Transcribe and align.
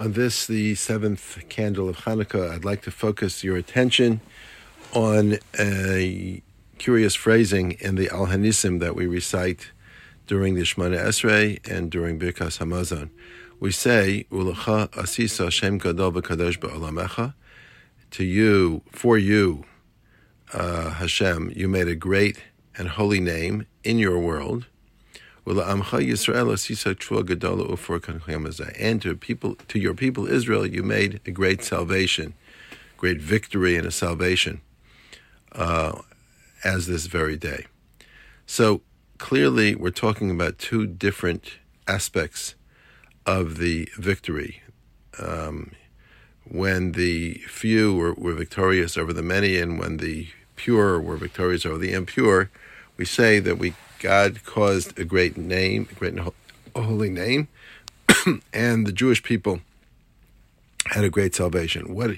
On 0.00 0.12
this, 0.12 0.48
the 0.48 0.74
seventh 0.74 1.38
candle 1.48 1.88
of 1.88 1.98
Hanukkah, 1.98 2.50
I'd 2.50 2.64
like 2.64 2.82
to 2.82 2.90
focus 2.90 3.44
your 3.44 3.56
attention 3.56 4.20
on 4.92 5.38
a 5.56 6.42
curious 6.78 7.14
phrasing 7.14 7.72
in 7.78 7.94
the 7.94 8.10
Al 8.10 8.26
Hanisim 8.26 8.80
that 8.80 8.96
we 8.96 9.06
recite 9.06 9.70
during 10.26 10.56
the 10.56 10.62
Shemona 10.62 10.98
Esrei 10.98 11.64
and 11.70 11.92
during 11.92 12.18
Birkas 12.18 12.58
Hamazon. 12.58 13.10
We 13.60 13.70
say, 13.70 14.26
"Ulecha 14.32 14.90
asisa 14.96 15.48
Shem 15.52 15.78
gadol 15.78 16.10
b'kadosh 16.10 16.58
ba'olamecha." 16.58 17.34
To 18.10 18.24
you, 18.24 18.82
for 18.90 19.16
you, 19.16 19.64
uh, 20.52 20.90
Hashem, 20.90 21.52
you 21.54 21.68
made 21.68 21.86
a 21.86 21.94
great 21.94 22.38
and 22.76 22.88
holy 22.88 23.20
name 23.20 23.66
in 23.84 24.00
your 24.00 24.18
world. 24.18 24.66
And 28.78 29.02
to 29.02 29.14
people, 29.14 29.56
to 29.68 29.78
your 29.78 29.94
people 29.94 30.26
Israel, 30.26 30.66
you 30.66 30.82
made 30.82 31.20
a 31.26 31.30
great 31.30 31.62
salvation, 31.62 32.34
great 32.96 33.20
victory 33.20 33.76
and 33.76 33.86
a 33.86 33.90
salvation, 33.90 34.62
uh, 35.52 36.00
as 36.62 36.86
this 36.86 37.06
very 37.06 37.36
day. 37.36 37.66
So 38.46 38.80
clearly, 39.18 39.74
we're 39.74 39.90
talking 39.90 40.30
about 40.30 40.58
two 40.58 40.86
different 40.86 41.58
aspects 41.86 42.54
of 43.26 43.58
the 43.58 43.88
victory. 43.98 44.62
Um, 45.18 45.72
when 46.46 46.92
the 46.92 47.34
few 47.46 47.94
were, 47.94 48.14
were 48.14 48.34
victorious 48.34 48.96
over 48.96 49.12
the 49.12 49.22
many, 49.22 49.58
and 49.58 49.78
when 49.78 49.98
the 49.98 50.28
pure 50.56 51.00
were 51.00 51.16
victorious 51.16 51.64
over 51.64 51.78
the 51.78 51.92
impure, 51.92 52.50
we 52.96 53.04
say 53.04 53.40
that 53.40 53.58
we 53.58 53.74
God 54.04 54.44
caused 54.44 54.98
a 54.98 55.04
great 55.06 55.38
name, 55.38 55.88
a 55.90 55.94
great 55.94 56.18
holy 56.76 57.08
name, 57.08 57.48
and 58.52 58.86
the 58.86 58.92
Jewish 58.92 59.22
people 59.22 59.60
had 60.88 61.04
a 61.04 61.08
great 61.08 61.34
salvation. 61.34 61.94
What? 61.94 62.16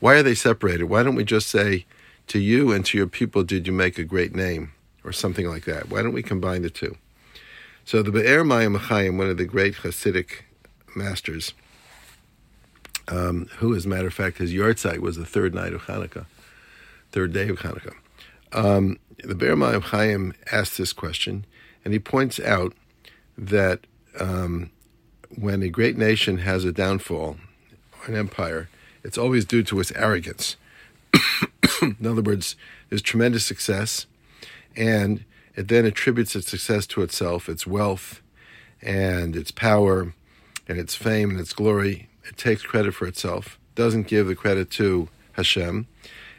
Why 0.00 0.14
are 0.14 0.22
they 0.22 0.34
separated? 0.34 0.84
Why 0.84 1.02
don't 1.02 1.14
we 1.14 1.24
just 1.24 1.50
say, 1.50 1.84
"To 2.28 2.38
you 2.38 2.72
and 2.72 2.86
to 2.86 2.96
your 2.96 3.06
people 3.06 3.42
did 3.42 3.66
you 3.66 3.74
make 3.74 3.98
a 3.98 4.02
great 4.02 4.34
name," 4.34 4.72
or 5.04 5.12
something 5.12 5.46
like 5.46 5.66
that? 5.66 5.90
Why 5.90 6.00
don't 6.00 6.14
we 6.14 6.22
combine 6.22 6.62
the 6.62 6.70
two? 6.70 6.96
So 7.84 8.02
the 8.02 8.12
Be'er 8.12 8.42
Mayim 8.42 8.78
Chaim, 8.78 9.18
one 9.18 9.28
of 9.28 9.36
the 9.36 9.44
great 9.44 9.74
Hasidic 9.82 10.44
masters, 10.94 11.52
um, 13.08 13.50
who, 13.58 13.74
as 13.74 13.84
a 13.84 13.90
matter 13.90 14.06
of 14.06 14.14
fact, 14.14 14.38
his 14.38 14.54
yahrzeit 14.54 15.00
was 15.00 15.16
the 15.16 15.26
third 15.26 15.54
night 15.54 15.74
of 15.74 15.82
Hanukkah, 15.82 16.24
third 17.12 17.34
day 17.34 17.50
of 17.50 17.58
Hanukkah. 17.58 17.92
Um, 18.52 18.98
the 19.22 19.34
Be'er 19.34 19.56
Mayim 19.56 19.82
Chaim 19.82 20.34
asks 20.52 20.76
this 20.76 20.92
question, 20.92 21.44
and 21.84 21.92
he 21.92 21.98
points 21.98 22.38
out 22.40 22.74
that 23.36 23.80
um, 24.18 24.70
when 25.34 25.62
a 25.62 25.68
great 25.68 25.96
nation 25.96 26.38
has 26.38 26.64
a 26.64 26.72
downfall, 26.72 27.36
an 28.06 28.14
empire, 28.14 28.68
it's 29.02 29.18
always 29.18 29.44
due 29.44 29.62
to 29.64 29.80
its 29.80 29.92
arrogance. 29.92 30.56
In 31.82 32.06
other 32.06 32.22
words, 32.22 32.56
there's 32.88 33.02
tremendous 33.02 33.44
success, 33.44 34.06
and 34.76 35.24
it 35.54 35.68
then 35.68 35.86
attributes 35.86 36.36
its 36.36 36.50
success 36.50 36.86
to 36.88 37.02
itself, 37.02 37.48
its 37.48 37.66
wealth, 37.66 38.20
and 38.82 39.34
its 39.34 39.50
power, 39.50 40.14
and 40.68 40.78
its 40.78 40.94
fame 40.94 41.30
and 41.30 41.40
its 41.40 41.52
glory. 41.52 42.08
It 42.24 42.36
takes 42.36 42.62
credit 42.62 42.94
for 42.94 43.06
itself, 43.06 43.58
doesn't 43.74 44.08
give 44.08 44.26
the 44.26 44.34
credit 44.34 44.70
to 44.72 45.08
Hashem, 45.32 45.86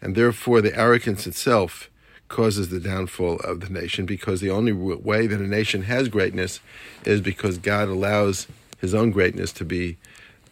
and 0.00 0.14
therefore 0.14 0.60
the 0.60 0.76
arrogance 0.78 1.26
itself 1.26 1.89
causes 2.30 2.70
the 2.70 2.80
downfall 2.80 3.36
of 3.40 3.60
the 3.60 3.68
nation 3.68 4.06
because 4.06 4.40
the 4.40 4.50
only 4.50 4.72
way 4.72 5.26
that 5.26 5.40
a 5.40 5.46
nation 5.46 5.82
has 5.82 6.08
greatness 6.08 6.60
is 7.04 7.20
because 7.20 7.58
God 7.58 7.88
allows 7.88 8.46
his 8.78 8.94
own 8.94 9.10
greatness 9.10 9.52
to 9.52 9.64
be 9.64 9.98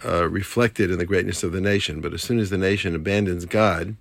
uh, 0.04 0.28
reflected 0.28 0.90
in 0.90 0.98
the 0.98 1.06
greatness 1.06 1.42
of 1.42 1.52
the 1.52 1.60
nation. 1.60 2.02
But 2.02 2.12
as 2.12 2.22
soon 2.22 2.38
as 2.38 2.50
the 2.50 2.58
nation 2.58 2.94
abandons 2.94 3.46
God, 3.46 3.96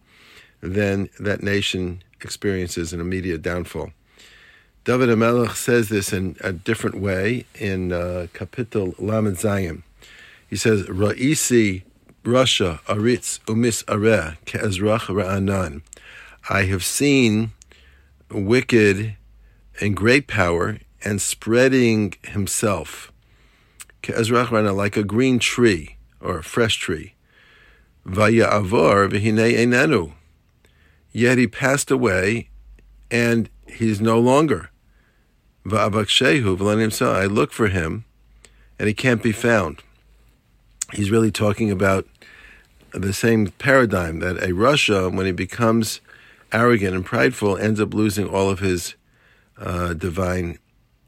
then 0.60 1.10
that 1.20 1.42
nation 1.42 2.04
experiences 2.22 2.92
an 2.92 3.00
immediate 3.00 3.42
downfall. 3.42 3.92
David 4.84 5.10
HaMelech 5.10 5.56
says 5.56 5.90
this 5.90 6.12
in 6.12 6.36
a 6.42 6.52
different 6.52 7.00
way 7.00 7.46
in 7.56 7.92
uh, 7.92 8.28
Kapitel 8.34 8.96
Lamed. 8.98 9.84
He 10.50 10.56
says, 10.56 10.84
Ra'isi 10.84 11.84
Rasha 12.24 12.82
Aritz 12.84 13.40
Umis 13.42 13.84
Areh 13.86 14.38
Ke'ezrach 14.46 15.08
Ra'anan. 15.08 15.82
I 16.50 16.64
have 16.64 16.84
seen 16.84 17.52
wicked 18.30 19.16
and 19.80 19.96
great 19.96 20.28
power 20.28 20.78
and 21.04 21.22
spreading 21.22 22.14
himself 22.24 23.12
like 24.08 24.98
a 24.98 25.04
green 25.04 25.40
tree 25.40 25.98
or 26.22 26.38
a 26.38 26.44
fresh 26.44 26.78
tree. 26.78 27.14
Vaya'avor 28.06 29.10
v'hinei 29.12 29.58
enenu. 29.58 30.14
Yet 31.12 31.38
he 31.38 31.48
passed 31.48 31.92
away 31.92 32.50
and 33.12 33.50
he's 33.68 34.00
no 34.00 34.20
longer. 34.20 34.70
Va'avakshehu 35.66 36.58
v'lenim 36.58 37.06
I 37.06 37.26
look 37.26 37.52
for 37.52 37.68
him 37.68 38.06
and 38.80 38.88
he 38.88 38.94
can't 38.94 39.22
be 39.22 39.32
found. 39.32 39.84
He's 40.94 41.12
really 41.12 41.32
talking 41.32 41.70
about 41.70 42.08
the 42.92 43.14
same 43.14 43.48
paradigm 43.48 44.20
that 44.20 44.38
a 44.38 44.50
rasha, 44.50 45.14
when 45.14 45.26
he 45.26 45.32
becomes 45.34 46.00
arrogant 46.52 46.96
and 46.96 47.06
prideful, 47.06 47.58
ends 47.58 47.80
up 47.80 47.94
losing 47.94 48.28
all 48.28 48.50
of 48.50 48.60
his 48.60 48.96
uh, 49.58 49.94
divine 49.94 50.60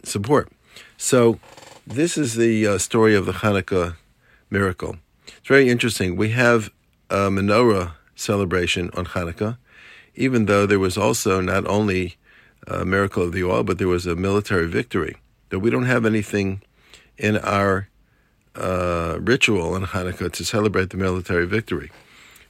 support. 0.04 0.52
So, 0.98 1.40
this 1.86 2.18
is 2.18 2.36
the 2.36 2.68
uh, 2.68 2.78
story 2.78 3.16
of 3.16 3.26
the 3.26 3.32
Hanukkah 3.32 3.96
miracle. 4.50 4.98
It's 5.28 5.48
very 5.48 5.70
interesting. 5.70 6.16
We 6.16 6.30
have 6.30 6.70
a 7.10 7.30
menorah 7.30 7.94
celebration 8.16 8.92
on 8.94 9.06
Hanukkah, 9.06 9.58
even 10.16 10.46
though 10.46 10.66
there 10.66 10.80
was 10.80 10.98
also 10.98 11.42
not 11.42 11.66
only 11.68 12.18
a 12.68 12.86
miracle 12.86 13.24
of 13.24 13.32
the 13.32 13.44
oil, 13.44 13.64
but 13.64 13.78
there 13.78 13.88
was 13.88 14.06
a 14.06 14.16
military 14.16 14.68
victory. 14.68 15.18
That 15.50 15.60
we 15.60 15.70
don't 15.70 15.86
have 15.86 16.06
anything 16.06 16.62
in 17.18 17.38
our 17.38 17.90
uh, 18.56 19.18
ritual 19.20 19.74
on 19.74 19.86
Hanukkah 19.86 20.32
to 20.32 20.46
celebrate 20.46 20.90
the 20.90 20.98
military 20.98 21.48
victory. 21.48 21.92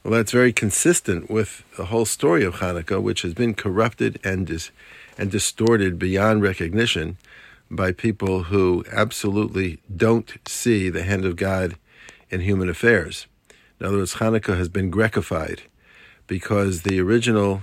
Well, 0.02 0.14
that's 0.14 0.32
very 0.32 0.52
consistent 0.52 1.30
with 1.30 1.62
the 1.76 1.86
whole 1.86 2.06
story 2.06 2.42
of 2.42 2.56
Hanukkah, 2.56 3.02
which 3.02 3.20
has 3.22 3.34
been 3.34 3.52
corrupted 3.54 4.18
and 4.24 4.46
dis- 4.46 4.70
and 5.18 5.30
distorted 5.30 5.98
beyond 5.98 6.42
recognition 6.42 7.18
by 7.70 7.92
people 7.92 8.44
who 8.44 8.84
absolutely 8.90 9.80
don't 9.94 10.32
see 10.48 10.88
the 10.88 11.02
hand 11.02 11.26
of 11.26 11.36
God 11.36 11.76
in 12.30 12.40
human 12.40 12.70
affairs. 12.70 13.26
In 13.78 13.86
other 13.86 13.98
words, 13.98 14.14
Hanukkah 14.14 14.56
has 14.56 14.70
been 14.70 14.90
Grecified 14.90 15.62
because 16.26 16.82
the 16.82 16.98
original 17.00 17.62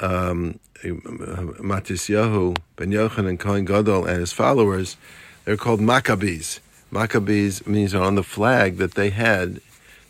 um, 0.00 0.58
Matisyahu, 0.82 2.56
Ben 2.76 2.90
Yochanan, 2.90 3.28
and 3.28 3.40
Kohen 3.40 3.66
Gadol 3.66 4.06
and 4.06 4.20
his 4.20 4.32
followers, 4.32 4.96
they're 5.44 5.56
called 5.58 5.80
Maccabees. 5.80 6.60
Maccabees 6.90 7.66
means 7.66 7.94
on 7.94 8.14
the 8.14 8.22
flag 8.22 8.78
that 8.78 8.94
they 8.94 9.10
had 9.10 9.60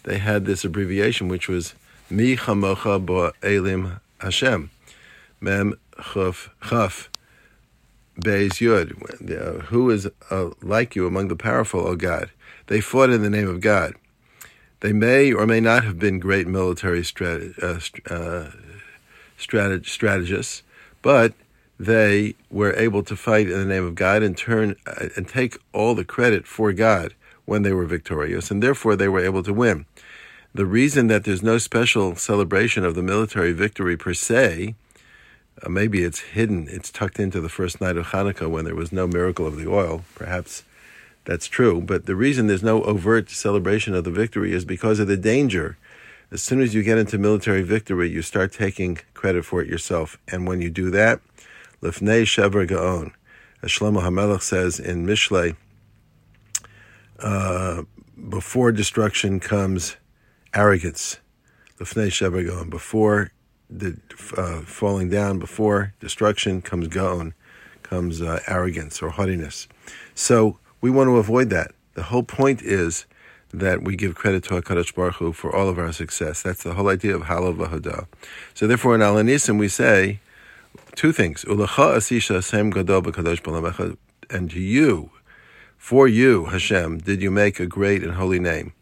they 0.06 0.18
had 0.18 0.46
this 0.46 0.64
abbreviation, 0.64 1.26
which 1.28 1.48
was 1.48 1.74
Mi 2.08 2.36
Chamocha 2.36 3.04
Bo 3.04 3.32
Elim 3.42 4.00
Hashem, 4.20 4.70
Mem 5.40 5.74
Chuf 5.98 6.48
Chaf 6.68 7.10
Beis 8.20 8.60
Yud. 8.60 9.62
Who 9.64 9.90
is 9.90 10.08
uh, 10.30 10.50
like 10.62 10.94
you 10.94 11.08
among 11.08 11.26
the 11.28 11.36
powerful, 11.36 11.86
O 11.86 11.96
God? 11.96 12.30
They 12.68 12.80
fought 12.80 13.10
in 13.10 13.22
the 13.22 13.30
name 13.30 13.48
of 13.48 13.60
God. 13.60 13.94
They 14.80 14.92
may 14.92 15.32
or 15.32 15.44
may 15.44 15.60
not 15.60 15.82
have 15.82 15.98
been 15.98 16.20
great 16.20 16.46
military 16.46 17.00
uh, 17.00 17.78
uh, 18.08 18.50
strat- 19.36 19.86
strategists, 19.86 20.62
but 21.02 21.32
they 21.80 22.36
were 22.48 22.74
able 22.74 23.02
to 23.02 23.16
fight 23.16 23.48
in 23.48 23.58
the 23.58 23.66
name 23.66 23.84
of 23.84 23.96
God 23.96 24.22
and 24.22 24.36
turn 24.36 24.76
uh, 24.86 25.08
and 25.16 25.28
take 25.28 25.58
all 25.72 25.96
the 25.96 26.04
credit 26.04 26.46
for 26.46 26.72
God 26.72 27.14
when 27.44 27.62
they 27.62 27.72
were 27.72 27.86
victorious, 27.86 28.50
and 28.50 28.62
therefore 28.62 28.96
they 28.96 29.08
were 29.08 29.24
able 29.24 29.42
to 29.42 29.52
win. 29.52 29.86
The 30.56 30.64
reason 30.64 31.08
that 31.08 31.24
there's 31.24 31.42
no 31.42 31.58
special 31.58 32.16
celebration 32.16 32.82
of 32.82 32.94
the 32.94 33.02
military 33.02 33.52
victory 33.52 33.94
per 33.94 34.14
se, 34.14 34.74
uh, 35.62 35.68
maybe 35.68 36.02
it's 36.02 36.20
hidden, 36.20 36.66
it's 36.70 36.90
tucked 36.90 37.20
into 37.20 37.42
the 37.42 37.50
first 37.50 37.78
night 37.78 37.98
of 37.98 38.06
Hanukkah 38.06 38.48
when 38.48 38.64
there 38.64 38.74
was 38.74 38.90
no 38.90 39.06
miracle 39.06 39.46
of 39.46 39.56
the 39.58 39.68
oil. 39.68 40.06
Perhaps 40.14 40.64
that's 41.26 41.46
true. 41.46 41.82
But 41.82 42.06
the 42.06 42.16
reason 42.16 42.46
there's 42.46 42.62
no 42.62 42.82
overt 42.84 43.28
celebration 43.28 43.94
of 43.94 44.04
the 44.04 44.10
victory 44.10 44.54
is 44.54 44.64
because 44.64 44.98
of 44.98 45.08
the 45.08 45.18
danger. 45.18 45.76
As 46.30 46.40
soon 46.40 46.62
as 46.62 46.74
you 46.74 46.82
get 46.82 46.96
into 46.96 47.18
military 47.18 47.60
victory, 47.60 48.08
you 48.08 48.22
start 48.22 48.50
taking 48.50 49.00
credit 49.12 49.44
for 49.44 49.60
it 49.60 49.68
yourself. 49.68 50.16
And 50.26 50.48
when 50.48 50.62
you 50.62 50.70
do 50.70 50.90
that, 50.90 51.20
Lifnei 51.82 52.22
Shever 52.22 52.66
Gaon, 52.66 53.12
as 53.62 53.70
Shlomo 53.70 54.00
HaMelech 54.00 54.40
says 54.40 54.80
in 54.80 55.04
Mishlei, 55.06 55.54
uh, 57.18 57.82
before 58.30 58.72
destruction 58.72 59.38
comes 59.38 59.98
arrogance. 60.56 61.20
Lefnei 61.78 62.08
Shebagon. 62.08 62.70
Before 62.70 63.30
the 63.68 63.98
uh, 64.36 64.62
falling 64.62 65.10
down, 65.10 65.38
before 65.38 65.92
destruction 66.00 66.62
comes 66.62 66.88
Gaon, 66.88 67.34
comes 67.82 68.22
uh, 68.22 68.40
arrogance 68.48 69.02
or 69.02 69.10
haughtiness. 69.10 69.68
So 70.14 70.58
we 70.80 70.90
want 70.90 71.08
to 71.08 71.18
avoid 71.18 71.50
that. 71.50 71.72
The 71.94 72.04
whole 72.04 72.22
point 72.22 72.62
is 72.62 73.06
that 73.52 73.82
we 73.82 73.96
give 73.96 74.14
credit 74.14 74.44
to 74.44 74.50
HaKadosh 74.60 74.94
Baruch 74.94 75.16
Hu 75.16 75.32
for 75.32 75.54
all 75.54 75.68
of 75.68 75.78
our 75.78 75.92
success. 75.92 76.42
That's 76.42 76.62
the 76.62 76.74
whole 76.74 76.88
idea 76.88 77.14
of 77.14 77.22
Halal 77.22 77.56
Vahodah. 77.56 78.06
So 78.54 78.66
therefore 78.66 78.94
in 78.94 79.02
Al 79.02 79.14
Hanisim 79.14 79.58
we 79.58 79.68
say 79.68 80.20
two 80.94 81.12
things. 81.12 81.44
And 84.28 84.50
to 84.50 84.60
you, 84.60 85.10
for 85.78 86.08
you, 86.08 86.46
Hashem, 86.46 86.98
did 86.98 87.22
you 87.22 87.30
make 87.30 87.60
a 87.60 87.66
great 87.66 88.02
and 88.02 88.14
holy 88.14 88.40
name. 88.40 88.72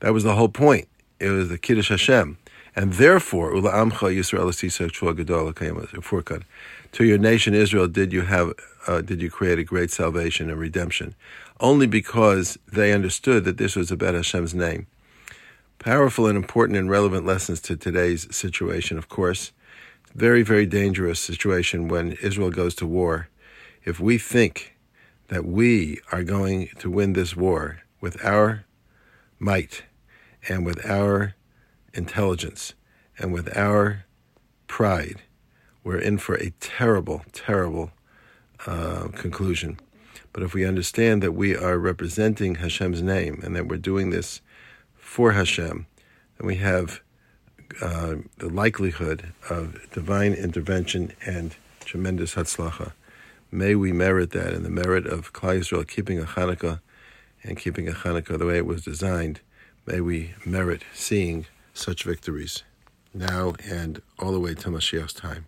That 0.00 0.12
was 0.12 0.24
the 0.24 0.34
whole 0.34 0.48
point. 0.48 0.88
It 1.20 1.30
was 1.30 1.48
the 1.48 1.58
Kiddush 1.58 1.88
Hashem. 1.88 2.38
And 2.76 2.92
therefore, 2.94 3.52
Ula'amcha 3.52 4.16
Yisrael 4.16 4.52
to 6.90 7.04
your 7.04 7.18
nation 7.18 7.54
Israel 7.54 7.88
did 7.88 8.12
you 8.12 8.22
have 8.22 8.52
uh, 8.86 9.00
did 9.02 9.20
you 9.20 9.30
create 9.30 9.58
a 9.58 9.64
great 9.64 9.90
salvation 9.90 10.48
and 10.48 10.58
redemption 10.58 11.14
only 11.60 11.86
because 11.86 12.58
they 12.70 12.92
understood 12.92 13.44
that 13.44 13.58
this 13.58 13.74
was 13.74 13.90
about 13.90 14.14
Hashem's 14.14 14.54
name. 14.54 14.86
Powerful 15.78 16.26
and 16.26 16.36
important 16.36 16.78
and 16.78 16.90
relevant 16.90 17.26
lessons 17.26 17.60
to 17.62 17.76
today's 17.76 18.34
situation, 18.34 18.98
of 18.98 19.08
course. 19.08 19.52
Very, 20.14 20.42
very 20.42 20.66
dangerous 20.66 21.20
situation 21.20 21.88
when 21.88 22.12
Israel 22.22 22.50
goes 22.50 22.74
to 22.76 22.86
war. 22.86 23.28
If 23.84 24.00
we 24.00 24.18
think 24.18 24.76
that 25.28 25.44
we 25.44 26.00
are 26.10 26.24
going 26.24 26.70
to 26.78 26.90
win 26.90 27.12
this 27.12 27.36
war 27.36 27.80
with 28.00 28.24
our 28.24 28.64
might 29.38 29.82
and 30.48 30.64
with 30.64 30.84
our 30.86 31.34
intelligence 31.94 32.74
and 33.18 33.32
with 33.32 33.54
our 33.56 34.04
pride, 34.66 35.22
we're 35.84 35.98
in 35.98 36.18
for 36.18 36.34
a 36.36 36.50
terrible, 36.60 37.22
terrible 37.32 37.90
uh, 38.66 39.08
conclusion. 39.14 39.78
But 40.32 40.42
if 40.42 40.54
we 40.54 40.64
understand 40.64 41.22
that 41.22 41.32
we 41.32 41.56
are 41.56 41.78
representing 41.78 42.56
Hashem's 42.56 43.02
name 43.02 43.40
and 43.42 43.56
that 43.56 43.66
we're 43.68 43.76
doing 43.76 44.10
this 44.10 44.40
for 44.96 45.32
Hashem, 45.32 45.86
then 46.36 46.46
we 46.46 46.56
have 46.56 47.00
uh, 47.80 48.16
the 48.38 48.48
likelihood 48.48 49.32
of 49.50 49.90
divine 49.92 50.32
intervention 50.32 51.12
and 51.24 51.54
tremendous 51.80 52.34
hatzlacha. 52.34 52.92
May 53.50 53.74
we 53.74 53.92
merit 53.92 54.30
that 54.32 54.52
and 54.52 54.64
the 54.64 54.70
merit 54.70 55.06
of 55.06 55.32
Klal 55.32 55.60
Yisrael 55.60 55.88
keeping 55.88 56.18
a 56.18 56.24
Hanukkah 56.24 56.80
and 57.42 57.56
keeping 57.56 57.88
a 57.88 57.92
Hanukkah 57.92 58.38
the 58.38 58.46
way 58.46 58.58
it 58.58 58.66
was 58.66 58.84
designed. 58.84 59.40
May 59.88 60.02
we 60.02 60.34
merit 60.44 60.82
seeing 60.92 61.46
such 61.72 62.04
victories 62.04 62.62
now 63.14 63.54
and 63.64 64.02
all 64.18 64.32
the 64.32 64.38
way 64.38 64.52
to 64.52 64.68
Mashiach's 64.68 65.14
time. 65.14 65.46